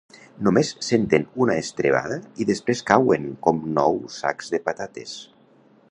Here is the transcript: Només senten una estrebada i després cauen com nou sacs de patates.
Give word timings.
Només 0.45 0.69
senten 0.85 1.27
una 1.45 1.57
estrebada 1.63 2.17
i 2.45 2.49
després 2.53 2.83
cauen 2.91 3.29
com 3.49 3.61
nou 3.77 4.01
sacs 4.19 4.53
de 4.57 4.63
patates. 4.71 5.15